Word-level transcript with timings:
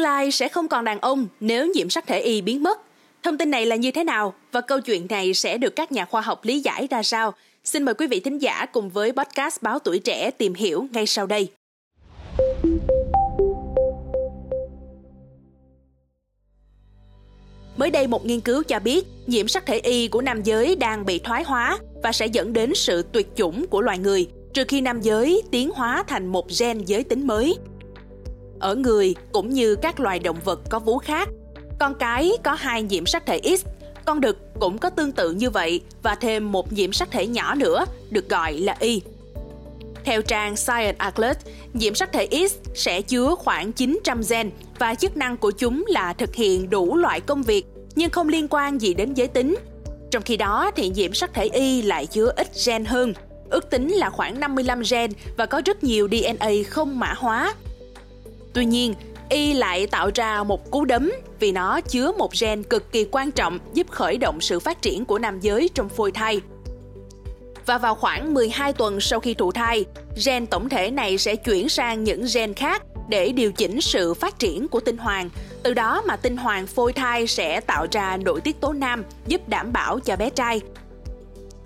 Tương 0.00 0.04
lai 0.04 0.30
sẽ 0.30 0.48
không 0.48 0.68
còn 0.68 0.84
đàn 0.84 1.00
ông 1.00 1.26
nếu 1.40 1.66
nhiễm 1.66 1.90
sắc 1.90 2.06
thể 2.06 2.20
Y 2.20 2.40
biến 2.40 2.62
mất. 2.62 2.80
Thông 3.22 3.38
tin 3.38 3.50
này 3.50 3.66
là 3.66 3.76
như 3.76 3.90
thế 3.90 4.04
nào 4.04 4.34
và 4.52 4.60
câu 4.60 4.80
chuyện 4.80 5.06
này 5.10 5.34
sẽ 5.34 5.58
được 5.58 5.76
các 5.76 5.92
nhà 5.92 6.04
khoa 6.04 6.20
học 6.20 6.40
lý 6.44 6.60
giải 6.60 6.86
ra 6.90 7.02
sao? 7.02 7.34
Xin 7.64 7.82
mời 7.82 7.94
quý 7.94 8.06
vị 8.06 8.20
thính 8.20 8.38
giả 8.38 8.66
cùng 8.66 8.90
với 8.90 9.12
podcast 9.12 9.62
Báo 9.62 9.78
Tuổi 9.78 9.98
Trẻ 9.98 10.30
tìm 10.30 10.54
hiểu 10.54 10.86
ngay 10.92 11.06
sau 11.06 11.26
đây. 11.26 11.50
Mới 17.76 17.90
đây 17.90 18.06
một 18.06 18.26
nghiên 18.26 18.40
cứu 18.40 18.62
cho 18.62 18.78
biết, 18.78 19.06
nhiễm 19.26 19.48
sắc 19.48 19.66
thể 19.66 19.78
Y 19.78 20.08
của 20.08 20.20
nam 20.20 20.42
giới 20.42 20.76
đang 20.76 21.06
bị 21.06 21.18
thoái 21.18 21.42
hóa 21.42 21.78
và 22.02 22.12
sẽ 22.12 22.26
dẫn 22.26 22.52
đến 22.52 22.72
sự 22.74 23.04
tuyệt 23.12 23.28
chủng 23.36 23.66
của 23.66 23.80
loài 23.80 23.98
người, 23.98 24.28
trừ 24.54 24.64
khi 24.68 24.80
nam 24.80 25.00
giới 25.00 25.42
tiến 25.50 25.70
hóa 25.70 26.04
thành 26.08 26.26
một 26.26 26.46
gen 26.60 26.78
giới 26.84 27.04
tính 27.04 27.26
mới. 27.26 27.56
Ở 28.60 28.74
người 28.74 29.14
cũng 29.32 29.50
như 29.50 29.76
các 29.76 30.00
loài 30.00 30.18
động 30.18 30.38
vật 30.44 30.60
có 30.68 30.78
vú 30.78 30.98
khác, 30.98 31.28
con 31.78 31.94
cái 31.94 32.32
có 32.44 32.54
hai 32.54 32.82
nhiễm 32.82 33.06
sắc 33.06 33.26
thể 33.26 33.40
X, 33.44 33.66
con 34.04 34.20
đực 34.20 34.38
cũng 34.60 34.78
có 34.78 34.90
tương 34.90 35.12
tự 35.12 35.32
như 35.32 35.50
vậy 35.50 35.80
và 36.02 36.14
thêm 36.14 36.52
một 36.52 36.72
nhiễm 36.72 36.92
sắc 36.92 37.10
thể 37.10 37.26
nhỏ 37.26 37.54
nữa 37.54 37.84
được 38.10 38.28
gọi 38.28 38.52
là 38.52 38.76
Y. 38.80 39.02
Theo 40.04 40.22
trang 40.22 40.56
Science 40.56 40.94
Atlas, 40.98 41.36
nhiễm 41.72 41.94
sắc 41.94 42.12
thể 42.12 42.28
X 42.48 42.54
sẽ 42.74 43.02
chứa 43.02 43.34
khoảng 43.34 43.72
900 43.72 44.20
gen 44.30 44.50
và 44.78 44.94
chức 44.94 45.16
năng 45.16 45.36
của 45.36 45.50
chúng 45.50 45.84
là 45.88 46.12
thực 46.12 46.34
hiện 46.34 46.70
đủ 46.70 46.96
loại 46.96 47.20
công 47.20 47.42
việc 47.42 47.66
nhưng 47.94 48.10
không 48.10 48.28
liên 48.28 48.46
quan 48.50 48.80
gì 48.80 48.94
đến 48.94 49.14
giới 49.14 49.28
tính. 49.28 49.56
Trong 50.10 50.22
khi 50.22 50.36
đó 50.36 50.70
thì 50.76 50.88
nhiễm 50.88 51.14
sắc 51.14 51.34
thể 51.34 51.44
Y 51.44 51.82
lại 51.82 52.06
chứa 52.06 52.32
ít 52.36 52.48
gen 52.66 52.84
hơn, 52.84 53.12
ước 53.50 53.70
tính 53.70 53.88
là 53.88 54.10
khoảng 54.10 54.40
55 54.40 54.82
gen 54.90 55.10
và 55.36 55.46
có 55.46 55.62
rất 55.64 55.84
nhiều 55.84 56.08
DNA 56.08 56.50
không 56.70 56.98
mã 56.98 57.14
hóa. 57.16 57.54
Tuy 58.54 58.64
nhiên, 58.64 58.94
Y 59.28 59.52
lại 59.52 59.86
tạo 59.86 60.10
ra 60.14 60.42
một 60.42 60.70
cú 60.70 60.84
đấm 60.84 61.12
vì 61.40 61.52
nó 61.52 61.80
chứa 61.80 62.12
một 62.12 62.32
gen 62.40 62.62
cực 62.62 62.92
kỳ 62.92 63.06
quan 63.10 63.30
trọng 63.30 63.58
giúp 63.74 63.90
khởi 63.90 64.16
động 64.16 64.40
sự 64.40 64.60
phát 64.60 64.82
triển 64.82 65.04
của 65.04 65.18
nam 65.18 65.40
giới 65.40 65.70
trong 65.74 65.88
phôi 65.88 66.12
thai. 66.12 66.40
Và 67.66 67.78
vào 67.78 67.94
khoảng 67.94 68.34
12 68.34 68.72
tuần 68.72 69.00
sau 69.00 69.20
khi 69.20 69.34
thụ 69.34 69.52
thai, 69.52 69.84
gen 70.26 70.46
tổng 70.46 70.68
thể 70.68 70.90
này 70.90 71.18
sẽ 71.18 71.36
chuyển 71.36 71.68
sang 71.68 72.04
những 72.04 72.24
gen 72.34 72.54
khác 72.54 72.82
để 73.08 73.32
điều 73.32 73.52
chỉnh 73.52 73.80
sự 73.80 74.14
phát 74.14 74.38
triển 74.38 74.68
của 74.68 74.80
tinh 74.80 74.96
hoàng. 74.96 75.30
Từ 75.62 75.74
đó 75.74 76.02
mà 76.06 76.16
tinh 76.16 76.36
hoàng 76.36 76.66
phôi 76.66 76.92
thai 76.92 77.26
sẽ 77.26 77.60
tạo 77.60 77.86
ra 77.92 78.16
nội 78.16 78.40
tiết 78.40 78.60
tố 78.60 78.72
nam 78.72 79.04
giúp 79.26 79.48
đảm 79.48 79.72
bảo 79.72 80.00
cho 80.00 80.16
bé 80.16 80.30
trai. 80.30 80.60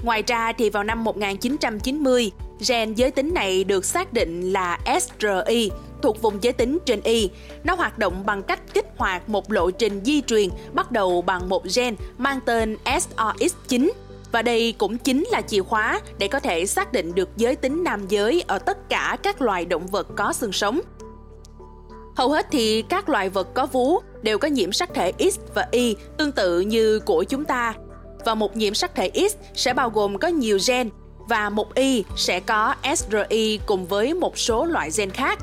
Ngoài 0.02 0.22
ra 0.26 0.52
thì 0.52 0.70
vào 0.70 0.84
năm 0.84 1.04
1990, 1.04 2.30
gen 2.68 2.94
giới 2.94 3.10
tính 3.10 3.34
này 3.34 3.64
được 3.64 3.84
xác 3.84 4.12
định 4.12 4.52
là 4.52 4.78
SRI, 5.00 5.70
thuộc 6.04 6.22
vùng 6.22 6.42
giới 6.42 6.52
tính 6.52 6.78
trên 6.86 7.00
Y. 7.00 7.30
Nó 7.64 7.74
hoạt 7.74 7.98
động 7.98 8.26
bằng 8.26 8.42
cách 8.42 8.60
kích 8.74 8.86
hoạt 8.96 9.28
một 9.28 9.52
lộ 9.52 9.70
trình 9.70 10.00
di 10.04 10.22
truyền, 10.22 10.48
bắt 10.72 10.92
đầu 10.92 11.22
bằng 11.22 11.48
một 11.48 11.64
gen 11.76 11.96
mang 12.18 12.40
tên 12.46 12.76
SRX9 12.84 13.90
và 14.32 14.42
đây 14.42 14.74
cũng 14.78 14.98
chính 14.98 15.24
là 15.30 15.40
chìa 15.40 15.62
khóa 15.62 16.00
để 16.18 16.28
có 16.28 16.40
thể 16.40 16.66
xác 16.66 16.92
định 16.92 17.14
được 17.14 17.28
giới 17.36 17.56
tính 17.56 17.84
nam 17.84 18.06
giới 18.08 18.44
ở 18.46 18.58
tất 18.58 18.88
cả 18.88 19.16
các 19.22 19.42
loài 19.42 19.64
động 19.64 19.86
vật 19.86 20.06
có 20.16 20.32
xương 20.32 20.52
sống. 20.52 20.80
Hầu 22.16 22.30
hết 22.30 22.46
thì 22.50 22.82
các 22.82 23.08
loài 23.08 23.28
vật 23.28 23.54
có 23.54 23.66
vú 23.66 23.98
đều 24.22 24.38
có 24.38 24.48
nhiễm 24.48 24.72
sắc 24.72 24.94
thể 24.94 25.12
X 25.18 25.38
và 25.54 25.68
Y 25.70 25.96
tương 26.18 26.32
tự 26.32 26.60
như 26.60 27.00
của 27.00 27.24
chúng 27.24 27.44
ta. 27.44 27.74
Và 28.24 28.34
một 28.34 28.56
nhiễm 28.56 28.74
sắc 28.74 28.94
thể 28.94 29.10
X 29.14 29.34
sẽ 29.54 29.74
bao 29.74 29.90
gồm 29.90 30.18
có 30.18 30.28
nhiều 30.28 30.58
gen 30.68 30.90
và 31.28 31.50
một 31.50 31.74
Y 31.74 32.04
sẽ 32.16 32.40
có 32.40 32.74
SRI 32.96 33.60
cùng 33.66 33.86
với 33.86 34.14
một 34.14 34.38
số 34.38 34.64
loại 34.64 34.90
gen 34.96 35.10
khác. 35.10 35.38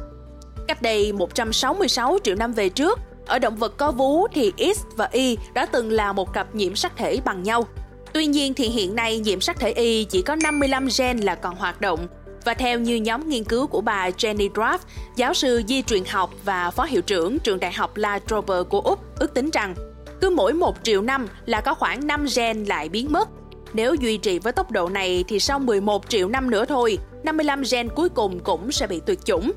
Cách 0.72 0.82
đây 0.82 1.14
166 1.14 2.18
triệu 2.24 2.36
năm 2.36 2.54
về 2.54 2.70
trước, 2.70 3.00
ở 3.26 3.40
động 3.40 3.56
vật 3.56 3.78
có 3.78 3.92
vú 3.92 4.28
thì 4.28 4.52
X 4.58 4.84
và 4.96 5.10
Y 5.12 5.38
đã 5.54 5.66
từng 5.66 5.92
là 5.92 6.14
một 6.14 6.34
cặp 6.34 6.56
nhiễm 6.56 6.76
sắc 6.76 6.98
thể 6.98 7.20
bằng 7.26 7.44
nhau. 7.44 7.68
Tuy 8.14 8.26
nhiên 8.26 8.54
thì 8.54 8.68
hiện 8.68 8.96
nay 8.96 9.20
nhiễm 9.20 9.42
sắc 9.42 9.60
thể 9.60 9.72
Y 9.72 10.04
chỉ 10.04 10.22
có 10.22 10.36
55 10.36 10.88
gen 10.98 11.18
là 11.18 11.36
còn 11.36 11.56
hoạt 11.56 11.82
động 11.82 12.08
và 12.46 12.54
theo 12.54 12.80
như 12.80 12.96
nhóm 12.96 13.30
nghiên 13.30 13.44
cứu 13.44 13.68
của 13.68 13.82
bà 13.82 14.10
Jenny 14.10 14.52
Draft, 14.52 14.78
giáo 15.16 15.34
sư 15.34 15.62
di 15.68 15.82
truyền 15.82 16.04
học 16.06 16.32
và 16.46 16.72
phó 16.72 16.84
hiệu 16.84 17.02
trưởng 17.02 17.40
trường 17.40 17.60
đại 17.60 17.72
học 17.72 17.98
La 17.98 18.20
Trobe 18.28 18.64
của 18.70 18.82
Úc, 18.82 19.00
ước 19.20 19.34
tính 19.34 19.50
rằng 19.54 19.76
cứ 20.22 20.30
mỗi 20.30 20.54
1 20.54 20.76
triệu 20.84 21.02
năm 21.02 21.28
là 21.46 21.62
có 21.62 21.74
khoảng 21.74 22.08
5 22.08 22.26
gen 22.36 22.64
lại 22.64 22.90
biến 22.90 23.12
mất. 23.12 23.30
Nếu 23.74 23.94
duy 23.94 24.18
trì 24.18 24.40
với 24.40 24.54
tốc 24.54 24.72
độ 24.72 24.90
này 24.90 25.24
thì 25.28 25.40
sau 25.40 25.60
11 25.60 26.10
triệu 26.10 26.30
năm 26.30 26.50
nữa 26.50 26.66
thôi, 26.66 26.98
55 27.24 27.64
gen 27.72 27.90
cuối 27.90 28.10
cùng 28.10 28.40
cũng 28.40 28.72
sẽ 28.72 28.88
bị 28.88 29.02
tuyệt 29.06 29.26
chủng. 29.26 29.52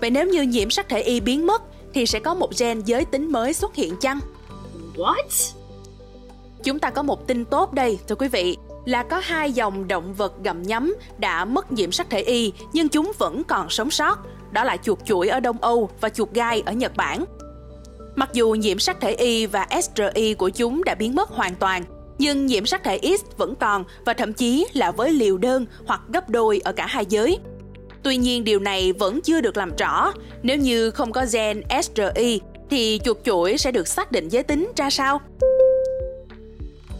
Vậy 0.00 0.10
nếu 0.10 0.26
như 0.26 0.42
nhiễm 0.42 0.70
sắc 0.70 0.88
thể 0.88 1.00
Y 1.00 1.20
biến 1.20 1.46
mất 1.46 1.62
thì 1.94 2.06
sẽ 2.06 2.18
có 2.18 2.34
một 2.34 2.50
gen 2.58 2.80
giới 2.84 3.04
tính 3.04 3.32
mới 3.32 3.52
xuất 3.52 3.74
hiện 3.74 3.96
chăng? 4.00 4.20
What? 4.96 5.52
Chúng 6.64 6.78
ta 6.78 6.90
có 6.90 7.02
một 7.02 7.26
tin 7.26 7.44
tốt 7.44 7.72
đây, 7.72 7.98
thưa 8.08 8.14
quý 8.14 8.28
vị, 8.28 8.56
là 8.84 9.02
có 9.02 9.18
hai 9.18 9.52
dòng 9.52 9.88
động 9.88 10.14
vật 10.14 10.32
gặm 10.42 10.62
nhấm 10.62 10.94
đã 11.18 11.44
mất 11.44 11.72
nhiễm 11.72 11.92
sắc 11.92 12.10
thể 12.10 12.20
Y 12.20 12.52
nhưng 12.72 12.88
chúng 12.88 13.12
vẫn 13.18 13.44
còn 13.44 13.70
sống 13.70 13.90
sót. 13.90 14.18
Đó 14.52 14.64
là 14.64 14.76
chuột 14.76 14.98
chuỗi 15.04 15.28
ở 15.28 15.40
Đông 15.40 15.58
Âu 15.58 15.90
và 16.00 16.08
chuột 16.08 16.30
gai 16.34 16.62
ở 16.66 16.72
Nhật 16.72 16.96
Bản. 16.96 17.24
Mặc 18.16 18.30
dù 18.32 18.50
nhiễm 18.50 18.78
sắc 18.78 19.00
thể 19.00 19.14
Y 19.14 19.46
và 19.46 19.66
SRI 19.82 20.34
của 20.34 20.48
chúng 20.48 20.84
đã 20.84 20.94
biến 20.94 21.14
mất 21.14 21.30
hoàn 21.30 21.54
toàn, 21.54 21.84
nhưng 22.18 22.46
nhiễm 22.46 22.66
sắc 22.66 22.84
thể 22.84 23.00
X 23.02 23.36
vẫn 23.36 23.54
còn 23.54 23.84
và 24.06 24.14
thậm 24.14 24.32
chí 24.32 24.66
là 24.72 24.90
với 24.90 25.12
liều 25.12 25.38
đơn 25.38 25.66
hoặc 25.86 26.00
gấp 26.12 26.28
đôi 26.28 26.60
ở 26.64 26.72
cả 26.72 26.86
hai 26.86 27.06
giới. 27.08 27.38
Tuy 28.04 28.16
nhiên, 28.16 28.44
điều 28.44 28.58
này 28.58 28.92
vẫn 28.92 29.20
chưa 29.20 29.40
được 29.40 29.56
làm 29.56 29.76
rõ. 29.76 30.12
Nếu 30.42 30.56
như 30.56 30.90
không 30.90 31.12
có 31.12 31.26
gen 31.32 31.62
SRI 31.82 32.40
thì 32.70 33.00
chuột 33.04 33.16
chuỗi 33.24 33.58
sẽ 33.58 33.72
được 33.72 33.88
xác 33.88 34.12
định 34.12 34.28
giới 34.28 34.42
tính 34.42 34.72
ra 34.76 34.90
sao? 34.90 35.20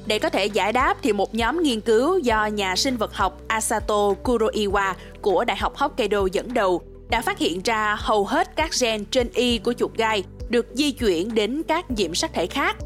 Để 0.06 0.18
có 0.18 0.28
thể 0.28 0.46
giải 0.46 0.72
đáp 0.72 0.96
thì 1.02 1.12
một 1.12 1.34
nhóm 1.34 1.62
nghiên 1.62 1.80
cứu 1.80 2.18
do 2.18 2.46
nhà 2.46 2.76
sinh 2.76 2.96
vật 2.96 3.14
học 3.14 3.40
Asato 3.48 4.14
Kuroiwa 4.24 4.94
của 5.22 5.44
Đại 5.44 5.56
học 5.56 5.76
Hokkaido 5.76 6.26
dẫn 6.32 6.54
đầu 6.54 6.82
đã 7.10 7.22
phát 7.22 7.38
hiện 7.38 7.60
ra 7.64 7.96
hầu 7.98 8.24
hết 8.24 8.56
các 8.56 8.70
gen 8.80 9.04
trên 9.04 9.28
y 9.34 9.58
của 9.58 9.72
chuột 9.72 9.94
gai 9.96 10.24
được 10.48 10.66
di 10.72 10.90
chuyển 10.90 11.34
đến 11.34 11.62
các 11.68 11.90
nhiễm 11.90 12.14
sắc 12.14 12.30
thể 12.34 12.46
khác. 12.46 12.76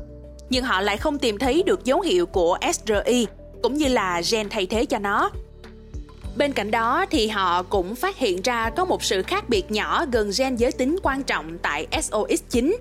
Nhưng 0.51 0.65
họ 0.65 0.81
lại 0.81 0.97
không 0.97 1.19
tìm 1.19 1.39
thấy 1.39 1.63
được 1.67 1.85
dấu 1.85 2.01
hiệu 2.01 2.27
của 2.27 2.59
SRI 2.73 3.27
cũng 3.63 3.75
như 3.75 3.89
là 3.89 4.23
gen 4.31 4.49
thay 4.49 4.67
thế 4.67 4.85
cho 4.85 4.99
nó. 4.99 5.31
Bên 6.39 6.53
cạnh 6.53 6.71
đó 6.71 7.05
thì 7.11 7.29
họ 7.29 7.63
cũng 7.63 7.95
phát 7.95 8.17
hiện 8.17 8.43
ra 8.43 8.71
có 8.71 8.85
một 8.85 9.03
sự 9.03 9.23
khác 9.23 9.49
biệt 9.49 9.71
nhỏ 9.71 10.05
gần 10.13 10.31
gen 10.39 10.57
giới 10.57 10.73
tính 10.73 10.97
quan 11.03 11.23
trọng 11.23 11.59
tại 11.63 11.87
SOX9 11.91 12.77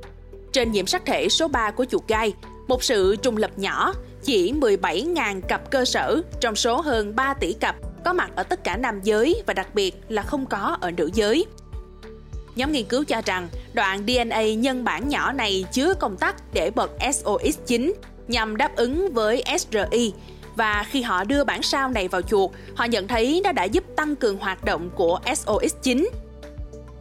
trên 0.53 0.71
nhiễm 0.71 0.85
sắc 0.85 1.05
thể 1.05 1.29
số 1.29 1.47
3 1.47 1.71
của 1.71 1.85
chuột 1.85 2.07
gai, 2.07 2.33
một 2.67 2.83
sự 2.83 3.15
trùng 3.15 3.37
lập 3.37 3.51
nhỏ, 3.55 3.93
chỉ 4.23 4.53
17.000 4.53 5.41
cặp 5.41 5.71
cơ 5.71 5.85
sở 5.85 6.21
trong 6.39 6.55
số 6.55 6.81
hơn 6.81 7.15
3 7.15 7.33
tỷ 7.33 7.53
cặp 7.53 7.75
có 8.05 8.13
mặt 8.13 8.31
ở 8.35 8.43
tất 8.43 8.63
cả 8.63 8.77
nam 8.77 8.99
giới 9.03 9.43
và 9.45 9.53
đặc 9.53 9.75
biệt 9.75 9.95
là 10.09 10.21
không 10.21 10.45
có 10.45 10.77
ở 10.81 10.91
nữ 10.91 11.09
giới. 11.13 11.45
Nhóm 12.55 12.71
nghiên 12.71 12.85
cứu 12.85 13.03
cho 13.03 13.21
rằng 13.25 13.47
đoạn 13.73 14.03
DNA 14.07 14.53
nhân 14.53 14.83
bản 14.83 15.09
nhỏ 15.09 15.31
này 15.31 15.65
chứa 15.71 15.93
công 15.93 16.17
tắc 16.17 16.53
để 16.53 16.71
bật 16.75 16.91
SOX9 16.99 17.93
nhằm 18.27 18.57
đáp 18.57 18.75
ứng 18.75 19.13
với 19.13 19.43
SRI 19.59 20.13
và 20.57 20.85
khi 20.89 21.01
họ 21.01 21.23
đưa 21.23 21.43
bản 21.43 21.61
sao 21.61 21.89
này 21.89 22.07
vào 22.07 22.21
chuột, 22.21 22.51
họ 22.75 22.85
nhận 22.85 23.07
thấy 23.07 23.41
nó 23.43 23.51
đã 23.51 23.63
giúp 23.63 23.83
tăng 23.95 24.15
cường 24.15 24.37
hoạt 24.37 24.65
động 24.65 24.89
của 24.95 25.19
SOX9. 25.25 26.07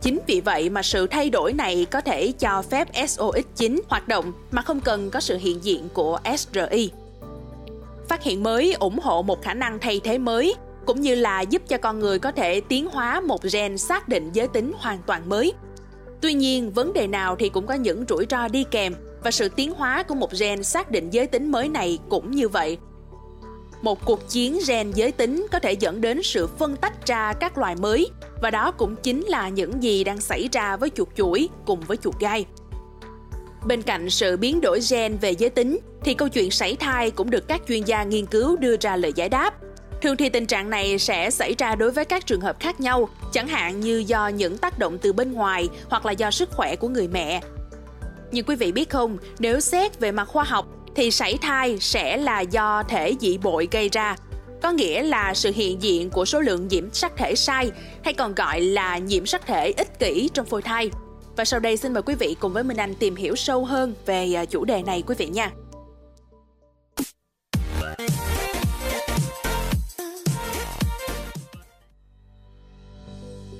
Chính 0.02 0.20
vì 0.26 0.40
vậy 0.40 0.70
mà 0.70 0.82
sự 0.82 1.06
thay 1.06 1.30
đổi 1.30 1.52
này 1.52 1.86
có 1.90 2.00
thể 2.00 2.32
cho 2.32 2.62
phép 2.62 2.88
SOX9 2.92 3.80
hoạt 3.88 4.08
động 4.08 4.32
mà 4.50 4.62
không 4.62 4.80
cần 4.80 5.10
có 5.10 5.20
sự 5.20 5.36
hiện 5.36 5.64
diện 5.64 5.88
của 5.92 6.18
SRI. 6.38 6.90
Phát 8.08 8.22
hiện 8.22 8.42
mới 8.42 8.72
ủng 8.72 8.98
hộ 8.98 9.22
một 9.22 9.42
khả 9.42 9.54
năng 9.54 9.78
thay 9.78 10.00
thế 10.04 10.18
mới 10.18 10.54
cũng 10.86 11.00
như 11.00 11.14
là 11.14 11.40
giúp 11.40 11.62
cho 11.68 11.78
con 11.78 11.98
người 11.98 12.18
có 12.18 12.32
thể 12.32 12.60
tiến 12.60 12.86
hóa 12.86 13.20
một 13.20 13.42
gen 13.52 13.78
xác 13.78 14.08
định 14.08 14.30
giới 14.32 14.48
tính 14.48 14.72
hoàn 14.76 14.98
toàn 15.06 15.28
mới. 15.28 15.52
Tuy 16.20 16.34
nhiên, 16.34 16.70
vấn 16.70 16.92
đề 16.92 17.06
nào 17.06 17.36
thì 17.36 17.48
cũng 17.48 17.66
có 17.66 17.74
những 17.74 18.04
rủi 18.08 18.26
ro 18.30 18.48
đi 18.48 18.64
kèm 18.70 18.94
và 19.22 19.30
sự 19.30 19.48
tiến 19.48 19.72
hóa 19.72 20.02
của 20.02 20.14
một 20.14 20.30
gen 20.40 20.64
xác 20.64 20.90
định 20.90 21.10
giới 21.10 21.26
tính 21.26 21.52
mới 21.52 21.68
này 21.68 21.98
cũng 22.08 22.30
như 22.30 22.48
vậy. 22.48 22.78
Một 23.82 24.04
cuộc 24.04 24.28
chiến 24.28 24.58
gen 24.66 24.90
giới 24.90 25.12
tính 25.12 25.46
có 25.52 25.58
thể 25.58 25.72
dẫn 25.72 26.00
đến 26.00 26.22
sự 26.22 26.46
phân 26.46 26.76
tách 26.76 27.06
ra 27.06 27.32
các 27.32 27.58
loài 27.58 27.76
mới 27.76 28.10
và 28.42 28.50
đó 28.50 28.70
cũng 28.70 28.96
chính 28.96 29.24
là 29.26 29.48
những 29.48 29.82
gì 29.82 30.04
đang 30.04 30.20
xảy 30.20 30.48
ra 30.52 30.76
với 30.76 30.90
chuột 30.90 31.08
chuỗi 31.16 31.48
cùng 31.66 31.80
với 31.80 31.96
chuột 31.96 32.14
gai. 32.20 32.44
Bên 33.66 33.82
cạnh 33.82 34.10
sự 34.10 34.36
biến 34.36 34.60
đổi 34.60 34.80
gen 34.90 35.16
về 35.20 35.30
giới 35.30 35.50
tính 35.50 35.78
thì 36.04 36.14
câu 36.14 36.28
chuyện 36.28 36.50
sảy 36.50 36.76
thai 36.76 37.10
cũng 37.10 37.30
được 37.30 37.48
các 37.48 37.62
chuyên 37.68 37.82
gia 37.84 38.02
nghiên 38.02 38.26
cứu 38.26 38.56
đưa 38.56 38.76
ra 38.80 38.96
lời 38.96 39.12
giải 39.16 39.28
đáp. 39.28 39.54
Thường 40.02 40.16
thì 40.16 40.28
tình 40.28 40.46
trạng 40.46 40.70
này 40.70 40.98
sẽ 40.98 41.30
xảy 41.30 41.54
ra 41.58 41.74
đối 41.74 41.90
với 41.90 42.04
các 42.04 42.26
trường 42.26 42.40
hợp 42.40 42.60
khác 42.60 42.80
nhau, 42.80 43.08
chẳng 43.32 43.48
hạn 43.48 43.80
như 43.80 44.04
do 44.06 44.28
những 44.28 44.58
tác 44.58 44.78
động 44.78 44.98
từ 44.98 45.12
bên 45.12 45.32
ngoài 45.32 45.68
hoặc 45.88 46.06
là 46.06 46.12
do 46.12 46.30
sức 46.30 46.50
khỏe 46.52 46.76
của 46.76 46.88
người 46.88 47.08
mẹ. 47.08 47.40
Nhưng 48.32 48.44
quý 48.44 48.56
vị 48.56 48.72
biết 48.72 48.90
không, 48.90 49.18
nếu 49.38 49.60
xét 49.60 50.00
về 50.00 50.12
mặt 50.12 50.24
khoa 50.24 50.44
học 50.44 50.66
thì 50.96 51.10
sảy 51.10 51.38
thai 51.40 51.76
sẽ 51.80 52.16
là 52.16 52.40
do 52.40 52.82
thể 52.88 53.14
dị 53.20 53.38
bội 53.38 53.68
gây 53.70 53.88
ra, 53.88 54.16
có 54.62 54.72
nghĩa 54.72 55.02
là 55.02 55.34
sự 55.34 55.52
hiện 55.54 55.82
diện 55.82 56.10
của 56.10 56.24
số 56.24 56.40
lượng 56.40 56.68
nhiễm 56.68 56.92
sắc 56.92 57.16
thể 57.16 57.34
sai 57.34 57.70
hay 58.04 58.14
còn 58.14 58.34
gọi 58.34 58.60
là 58.60 58.98
nhiễm 58.98 59.26
sắc 59.26 59.46
thể 59.46 59.72
ích 59.76 59.98
kỷ 59.98 60.30
trong 60.34 60.46
phôi 60.46 60.62
thai. 60.62 60.90
Và 61.36 61.44
sau 61.44 61.60
đây 61.60 61.76
xin 61.76 61.92
mời 61.92 62.02
quý 62.02 62.14
vị 62.14 62.36
cùng 62.40 62.52
với 62.52 62.64
Minh 62.64 62.76
Anh 62.76 62.94
tìm 62.94 63.16
hiểu 63.16 63.36
sâu 63.36 63.64
hơn 63.64 63.94
về 64.06 64.32
à, 64.34 64.44
chủ 64.44 64.64
đề 64.64 64.82
này 64.82 65.02
quý 65.06 65.14
vị 65.18 65.26
nha. 65.26 65.50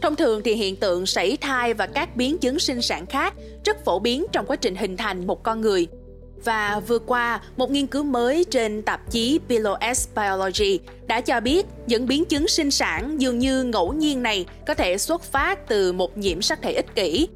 Thông 0.03 0.17
thường 0.17 0.43
thì 0.45 0.55
hiện 0.55 0.77
tượng 0.77 1.07
sảy 1.07 1.37
thai 1.41 1.75
và 1.75 1.87
các 1.87 2.17
biến 2.17 2.39
chứng 2.39 2.59
sinh 2.59 2.83
sản 2.83 3.07
khác 3.07 3.35
rất 3.65 3.85
phổ 3.85 3.99
biến 3.99 4.27
trong 4.33 4.47
quá 4.47 4.57
trình 4.57 4.77
hình 4.77 4.97
thành 4.97 5.27
một 5.27 5.43
con 5.43 5.61
người. 5.61 5.87
Và 6.45 6.81
vừa 6.87 6.99
qua, 6.99 7.41
một 7.57 7.71
nghiên 7.71 7.87
cứu 7.87 8.03
mới 8.03 8.45
trên 8.51 8.83
tạp 8.83 9.11
chí 9.11 9.41
PLOS 9.49 10.09
Biology 10.17 10.81
đã 11.07 11.21
cho 11.21 11.41
biết 11.41 11.67
những 11.87 12.07
biến 12.07 12.25
chứng 12.25 12.49
sinh 12.49 12.71
sản 12.71 13.21
dường 13.21 13.39
như 13.39 13.65
ngẫu 13.65 13.93
nhiên 13.93 14.23
này 14.23 14.47
có 14.67 14.75
thể 14.75 14.99
xuất 14.99 15.23
phát 15.23 15.69
từ 15.69 15.93
một 15.93 16.19
nhiễm 16.19 16.43
sắc 16.43 16.63
thể 16.63 16.73
ích 16.73 16.95
kỷ. 16.95 17.29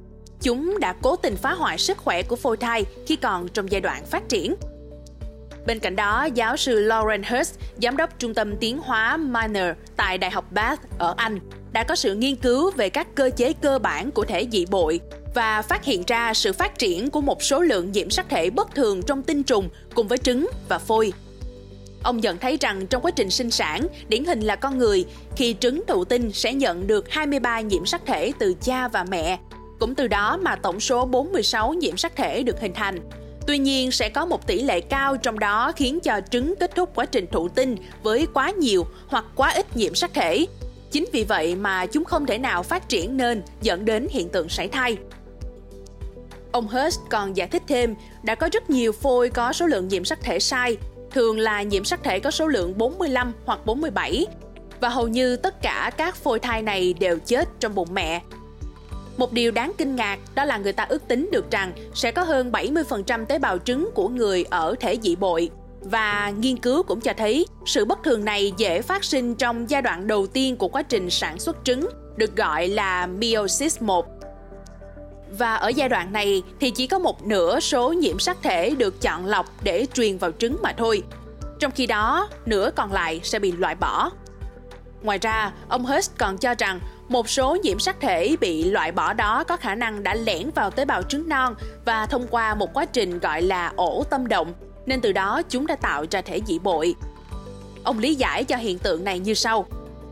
Chúng 0.42 0.80
đã 0.80 0.94
cố 1.02 1.16
tình 1.16 1.36
phá 1.36 1.52
hoại 1.52 1.78
sức 1.78 1.98
khỏe 1.98 2.22
của 2.22 2.36
phôi 2.36 2.56
thai 2.56 2.84
khi 3.06 3.16
còn 3.16 3.48
trong 3.48 3.72
giai 3.72 3.80
đoạn 3.80 4.04
phát 4.06 4.28
triển. 4.28 4.54
Bên 5.66 5.78
cạnh 5.78 5.96
đó, 5.96 6.28
giáo 6.34 6.56
sư 6.56 6.80
Lauren 6.80 7.22
Hurst, 7.22 7.54
giám 7.82 7.96
đốc 7.96 8.18
trung 8.18 8.34
tâm 8.34 8.56
tiến 8.56 8.78
hóa 8.78 9.16
Minor 9.16 9.76
tại 9.96 10.18
Đại 10.18 10.30
học 10.30 10.52
Bath 10.52 10.80
ở 10.98 11.14
Anh, 11.16 11.38
đã 11.72 11.84
có 11.84 11.96
sự 11.96 12.14
nghiên 12.14 12.36
cứu 12.36 12.70
về 12.70 12.88
các 12.88 13.14
cơ 13.14 13.30
chế 13.36 13.52
cơ 13.52 13.78
bản 13.78 14.10
của 14.10 14.24
thể 14.24 14.46
dị 14.52 14.66
bội 14.70 15.00
và 15.34 15.62
phát 15.62 15.84
hiện 15.84 16.02
ra 16.06 16.34
sự 16.34 16.52
phát 16.52 16.78
triển 16.78 17.10
của 17.10 17.20
một 17.20 17.42
số 17.42 17.60
lượng 17.60 17.92
nhiễm 17.92 18.10
sắc 18.10 18.28
thể 18.28 18.50
bất 18.50 18.74
thường 18.74 19.02
trong 19.02 19.22
tinh 19.22 19.42
trùng 19.42 19.68
cùng 19.94 20.08
với 20.08 20.18
trứng 20.18 20.50
và 20.68 20.78
phôi. 20.78 21.12
Ông 22.02 22.20
nhận 22.20 22.38
thấy 22.38 22.58
rằng 22.60 22.86
trong 22.86 23.02
quá 23.02 23.10
trình 23.10 23.30
sinh 23.30 23.50
sản, 23.50 23.86
điển 24.08 24.24
hình 24.24 24.40
là 24.40 24.56
con 24.56 24.78
người, 24.78 25.04
khi 25.36 25.54
trứng 25.60 25.82
thụ 25.86 26.04
tinh 26.04 26.32
sẽ 26.32 26.54
nhận 26.54 26.86
được 26.86 27.10
23 27.10 27.60
nhiễm 27.60 27.86
sắc 27.86 28.06
thể 28.06 28.32
từ 28.38 28.54
cha 28.62 28.88
và 28.88 29.04
mẹ. 29.04 29.38
Cũng 29.78 29.94
từ 29.94 30.08
đó 30.08 30.36
mà 30.36 30.56
tổng 30.56 30.80
số 30.80 31.06
46 31.06 31.72
nhiễm 31.72 31.96
sắc 31.96 32.16
thể 32.16 32.42
được 32.42 32.60
hình 32.60 32.74
thành. 32.74 32.98
Tuy 33.46 33.58
nhiên 33.58 33.90
sẽ 33.90 34.08
có 34.08 34.26
một 34.26 34.46
tỷ 34.46 34.62
lệ 34.62 34.80
cao 34.80 35.16
trong 35.16 35.38
đó 35.38 35.72
khiến 35.76 36.00
cho 36.00 36.20
trứng 36.30 36.54
kết 36.60 36.74
thúc 36.74 36.90
quá 36.94 37.06
trình 37.06 37.26
thụ 37.32 37.48
tinh 37.48 37.76
với 38.02 38.26
quá 38.34 38.50
nhiều 38.50 38.86
hoặc 39.06 39.24
quá 39.34 39.50
ít 39.50 39.76
nhiễm 39.76 39.94
sắc 39.94 40.14
thể. 40.14 40.46
Chính 40.90 41.06
vì 41.12 41.24
vậy 41.24 41.56
mà 41.56 41.86
chúng 41.86 42.04
không 42.04 42.26
thể 42.26 42.38
nào 42.38 42.62
phát 42.62 42.88
triển 42.88 43.16
nên 43.16 43.42
dẫn 43.62 43.84
đến 43.84 44.06
hiện 44.10 44.28
tượng 44.28 44.48
sảy 44.48 44.68
thai. 44.68 44.96
Ông 46.52 46.68
Hurst 46.68 47.00
còn 47.10 47.36
giải 47.36 47.48
thích 47.48 47.62
thêm, 47.68 47.94
đã 48.22 48.34
có 48.34 48.48
rất 48.52 48.70
nhiều 48.70 48.92
phôi 48.92 49.28
có 49.30 49.52
số 49.52 49.66
lượng 49.66 49.88
nhiễm 49.88 50.04
sắc 50.04 50.20
thể 50.22 50.38
sai, 50.38 50.76
thường 51.10 51.38
là 51.38 51.62
nhiễm 51.62 51.84
sắc 51.84 52.04
thể 52.04 52.20
có 52.20 52.30
số 52.30 52.46
lượng 52.46 52.78
45 52.78 53.32
hoặc 53.44 53.66
47, 53.66 54.26
và 54.80 54.88
hầu 54.88 55.08
như 55.08 55.36
tất 55.36 55.62
cả 55.62 55.90
các 55.96 56.16
phôi 56.16 56.38
thai 56.38 56.62
này 56.62 56.94
đều 57.00 57.18
chết 57.18 57.48
trong 57.60 57.74
bụng 57.74 57.88
mẹ. 57.92 58.22
Một 59.16 59.32
điều 59.32 59.50
đáng 59.50 59.72
kinh 59.78 59.96
ngạc 59.96 60.18
đó 60.34 60.44
là 60.44 60.58
người 60.58 60.72
ta 60.72 60.84
ước 60.84 61.08
tính 61.08 61.28
được 61.32 61.50
rằng 61.50 61.72
sẽ 61.94 62.12
có 62.12 62.22
hơn 62.22 62.52
70% 62.52 63.24
tế 63.26 63.38
bào 63.38 63.58
trứng 63.58 63.90
của 63.94 64.08
người 64.08 64.44
ở 64.50 64.74
thể 64.80 64.98
dị 65.02 65.16
bội. 65.16 65.50
Và 65.80 66.32
nghiên 66.38 66.56
cứu 66.56 66.82
cũng 66.82 67.00
cho 67.00 67.12
thấy 67.16 67.46
sự 67.66 67.84
bất 67.84 68.02
thường 68.04 68.24
này 68.24 68.52
dễ 68.56 68.82
phát 68.82 69.04
sinh 69.04 69.34
trong 69.34 69.70
giai 69.70 69.82
đoạn 69.82 70.06
đầu 70.06 70.26
tiên 70.26 70.56
của 70.56 70.68
quá 70.68 70.82
trình 70.82 71.10
sản 71.10 71.38
xuất 71.38 71.56
trứng, 71.64 71.88
được 72.16 72.36
gọi 72.36 72.68
là 72.68 73.06
meiosis 73.06 73.82
1 73.82 74.19
và 75.38 75.54
ở 75.54 75.68
giai 75.68 75.88
đoạn 75.88 76.12
này 76.12 76.42
thì 76.60 76.70
chỉ 76.70 76.86
có 76.86 76.98
một 76.98 77.26
nửa 77.26 77.60
số 77.60 77.92
nhiễm 77.92 78.18
sắc 78.18 78.36
thể 78.42 78.70
được 78.70 79.00
chọn 79.00 79.26
lọc 79.26 79.46
để 79.62 79.86
truyền 79.94 80.18
vào 80.18 80.30
trứng 80.38 80.56
mà 80.62 80.72
thôi. 80.72 81.02
Trong 81.58 81.72
khi 81.72 81.86
đó, 81.86 82.28
nửa 82.46 82.70
còn 82.76 82.92
lại 82.92 83.20
sẽ 83.22 83.38
bị 83.38 83.52
loại 83.52 83.74
bỏ. 83.74 84.10
Ngoài 85.02 85.18
ra, 85.18 85.52
ông 85.68 85.84
Hurst 85.84 86.10
còn 86.18 86.38
cho 86.38 86.54
rằng 86.58 86.80
một 87.08 87.30
số 87.30 87.56
nhiễm 87.62 87.78
sắc 87.78 88.00
thể 88.00 88.36
bị 88.40 88.64
loại 88.64 88.92
bỏ 88.92 89.12
đó 89.12 89.44
có 89.44 89.56
khả 89.56 89.74
năng 89.74 90.02
đã 90.02 90.14
lẻn 90.14 90.50
vào 90.54 90.70
tế 90.70 90.84
bào 90.84 91.02
trứng 91.02 91.28
non 91.28 91.54
và 91.84 92.06
thông 92.06 92.26
qua 92.30 92.54
một 92.54 92.74
quá 92.74 92.84
trình 92.84 93.18
gọi 93.18 93.42
là 93.42 93.72
ổ 93.76 94.04
tâm 94.10 94.28
động, 94.28 94.52
nên 94.86 95.00
từ 95.00 95.12
đó 95.12 95.42
chúng 95.48 95.66
đã 95.66 95.76
tạo 95.76 96.04
ra 96.10 96.22
thể 96.22 96.40
dị 96.46 96.58
bội. 96.58 96.94
Ông 97.84 97.98
lý 97.98 98.14
giải 98.14 98.44
cho 98.44 98.56
hiện 98.56 98.78
tượng 98.78 99.04
này 99.04 99.18
như 99.18 99.34
sau. 99.34 99.66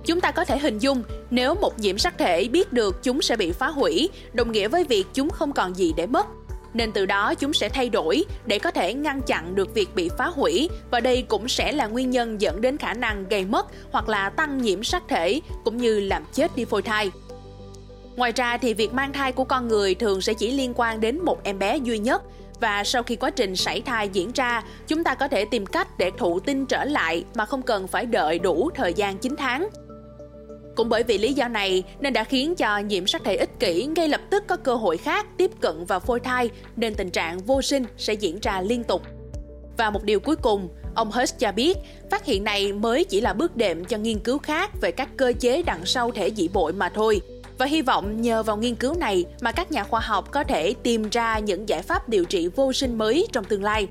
Chúng 0.04 0.20
ta 0.20 0.30
có 0.30 0.44
thể 0.44 0.58
hình 0.58 0.78
dung 0.78 1.02
nếu 1.30 1.54
một 1.54 1.78
nhiễm 1.78 1.98
sắc 1.98 2.18
thể 2.18 2.48
biết 2.48 2.72
được 2.72 3.02
chúng 3.02 3.22
sẽ 3.22 3.36
bị 3.36 3.52
phá 3.52 3.68
hủy, 3.68 4.10
đồng 4.32 4.52
nghĩa 4.52 4.68
với 4.68 4.84
việc 4.84 5.06
chúng 5.14 5.30
không 5.30 5.52
còn 5.52 5.74
gì 5.74 5.92
để 5.96 6.06
mất. 6.06 6.26
Nên 6.74 6.92
từ 6.92 7.06
đó 7.06 7.34
chúng 7.34 7.52
sẽ 7.52 7.68
thay 7.68 7.88
đổi 7.88 8.24
để 8.46 8.58
có 8.58 8.70
thể 8.70 8.94
ngăn 8.94 9.20
chặn 9.22 9.54
được 9.54 9.74
việc 9.74 9.94
bị 9.94 10.10
phá 10.18 10.26
hủy 10.26 10.68
và 10.90 11.00
đây 11.00 11.22
cũng 11.22 11.48
sẽ 11.48 11.72
là 11.72 11.86
nguyên 11.86 12.10
nhân 12.10 12.40
dẫn 12.40 12.60
đến 12.60 12.76
khả 12.76 12.94
năng 12.94 13.28
gây 13.28 13.44
mất 13.44 13.66
hoặc 13.90 14.08
là 14.08 14.30
tăng 14.30 14.62
nhiễm 14.62 14.84
sắc 14.84 15.02
thể 15.08 15.40
cũng 15.64 15.76
như 15.76 16.00
làm 16.00 16.24
chết 16.32 16.56
đi 16.56 16.64
phôi 16.64 16.82
thai. 16.82 17.10
Ngoài 18.16 18.32
ra 18.32 18.56
thì 18.56 18.74
việc 18.74 18.92
mang 18.92 19.12
thai 19.12 19.32
của 19.32 19.44
con 19.44 19.68
người 19.68 19.94
thường 19.94 20.20
sẽ 20.20 20.34
chỉ 20.34 20.50
liên 20.50 20.72
quan 20.76 21.00
đến 21.00 21.24
một 21.24 21.44
em 21.44 21.58
bé 21.58 21.76
duy 21.76 21.98
nhất 21.98 22.22
và 22.60 22.84
sau 22.84 23.02
khi 23.02 23.16
quá 23.16 23.30
trình 23.30 23.56
sảy 23.56 23.80
thai 23.80 24.08
diễn 24.08 24.32
ra, 24.32 24.62
chúng 24.86 25.04
ta 25.04 25.14
có 25.14 25.28
thể 25.28 25.44
tìm 25.44 25.66
cách 25.66 25.98
để 25.98 26.10
thụ 26.18 26.40
tinh 26.40 26.66
trở 26.66 26.84
lại 26.84 27.24
mà 27.34 27.46
không 27.46 27.62
cần 27.62 27.86
phải 27.86 28.06
đợi 28.06 28.38
đủ 28.38 28.70
thời 28.74 28.94
gian 28.94 29.18
9 29.18 29.36
tháng. 29.38 29.68
Cũng 30.78 30.88
bởi 30.88 31.02
vì 31.02 31.18
lý 31.18 31.32
do 31.32 31.48
này 31.48 31.82
nên 32.00 32.12
đã 32.12 32.24
khiến 32.24 32.54
cho 32.54 32.78
nhiễm 32.78 33.06
sắc 33.06 33.24
thể 33.24 33.36
ích 33.36 33.60
kỷ 33.60 33.88
ngay 33.96 34.08
lập 34.08 34.20
tức 34.30 34.44
có 34.46 34.56
cơ 34.56 34.74
hội 34.74 34.96
khác 34.96 35.26
tiếp 35.36 35.50
cận 35.60 35.84
vào 35.84 36.00
phôi 36.00 36.20
thai 36.20 36.50
nên 36.76 36.94
tình 36.94 37.10
trạng 37.10 37.38
vô 37.38 37.62
sinh 37.62 37.84
sẽ 37.96 38.12
diễn 38.14 38.38
ra 38.42 38.60
liên 38.60 38.84
tục. 38.84 39.02
Và 39.76 39.90
một 39.90 40.04
điều 40.04 40.20
cuối 40.20 40.36
cùng, 40.36 40.68
ông 40.94 41.10
Hurst 41.10 41.38
cho 41.38 41.52
biết 41.52 41.76
phát 42.10 42.24
hiện 42.24 42.44
này 42.44 42.72
mới 42.72 43.04
chỉ 43.04 43.20
là 43.20 43.32
bước 43.32 43.56
đệm 43.56 43.84
cho 43.84 43.98
nghiên 43.98 44.18
cứu 44.18 44.38
khác 44.38 44.70
về 44.80 44.90
các 44.90 45.08
cơ 45.16 45.32
chế 45.40 45.62
đằng 45.62 45.86
sau 45.86 46.10
thể 46.10 46.30
dị 46.36 46.48
bội 46.48 46.72
mà 46.72 46.88
thôi. 46.88 47.20
Và 47.58 47.66
hy 47.66 47.82
vọng 47.82 48.22
nhờ 48.22 48.42
vào 48.42 48.56
nghiên 48.56 48.74
cứu 48.74 48.94
này 48.94 49.24
mà 49.40 49.52
các 49.52 49.72
nhà 49.72 49.84
khoa 49.84 50.00
học 50.00 50.30
có 50.30 50.44
thể 50.44 50.74
tìm 50.82 51.08
ra 51.10 51.38
những 51.38 51.68
giải 51.68 51.82
pháp 51.82 52.08
điều 52.08 52.24
trị 52.24 52.48
vô 52.56 52.72
sinh 52.72 52.98
mới 52.98 53.26
trong 53.32 53.44
tương 53.44 53.64
lai. 53.64 53.88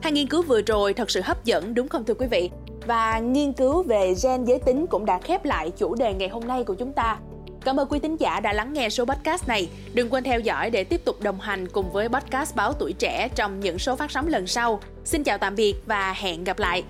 Hai 0.00 0.12
nghiên 0.12 0.28
cứu 0.28 0.42
vừa 0.42 0.62
rồi 0.62 0.94
thật 0.94 1.10
sự 1.10 1.20
hấp 1.24 1.44
dẫn 1.44 1.74
đúng 1.74 1.88
không 1.88 2.04
thưa 2.04 2.14
quý 2.14 2.26
vị? 2.30 2.50
Và 2.86 3.18
nghiên 3.18 3.52
cứu 3.52 3.82
về 3.82 4.14
gen 4.22 4.44
giới 4.44 4.58
tính 4.58 4.86
cũng 4.86 5.04
đã 5.04 5.18
khép 5.18 5.44
lại 5.44 5.70
chủ 5.76 5.94
đề 5.94 6.14
ngày 6.14 6.28
hôm 6.28 6.44
nay 6.48 6.64
của 6.64 6.74
chúng 6.74 6.92
ta. 6.92 7.18
Cảm 7.64 7.80
ơn 7.80 7.88
quý 7.88 7.98
tín 7.98 8.16
giả 8.16 8.40
đã 8.40 8.52
lắng 8.52 8.72
nghe 8.72 8.88
số 8.88 9.04
podcast 9.04 9.48
này. 9.48 9.68
Đừng 9.94 10.10
quên 10.10 10.24
theo 10.24 10.40
dõi 10.40 10.70
để 10.70 10.84
tiếp 10.84 11.04
tục 11.04 11.20
đồng 11.20 11.40
hành 11.40 11.68
cùng 11.68 11.92
với 11.92 12.08
podcast 12.08 12.56
Báo 12.56 12.72
Tuổi 12.72 12.92
Trẻ 12.92 13.28
trong 13.34 13.60
những 13.60 13.78
số 13.78 13.96
phát 13.96 14.10
sóng 14.10 14.28
lần 14.28 14.46
sau. 14.46 14.80
Xin 15.04 15.24
chào 15.24 15.38
tạm 15.38 15.54
biệt 15.54 15.74
và 15.86 16.12
hẹn 16.12 16.44
gặp 16.44 16.58
lại. 16.58 16.84